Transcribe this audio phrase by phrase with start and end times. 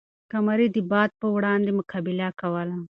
[0.31, 2.77] قمري د باد په وړاندې مقابله کوله.